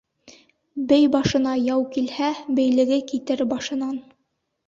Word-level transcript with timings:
Бей 0.91 1.03
башына 1.15 1.51
яу 1.65 1.83
килһә, 1.97 2.31
бейлеге 2.61 2.99
китер 3.13 3.47
башынан. 3.55 3.95